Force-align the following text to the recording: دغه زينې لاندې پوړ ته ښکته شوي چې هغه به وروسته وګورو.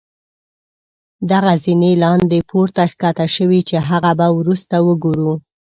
دغه 1.31 1.53
زينې 1.63 1.91
لاندې 2.03 2.39
پوړ 2.49 2.67
ته 2.77 2.83
ښکته 2.91 3.25
شوي 3.35 3.61
چې 3.69 3.77
هغه 3.89 4.11
به 4.19 4.27
وروسته 4.39 4.75
وګورو. 4.87 5.33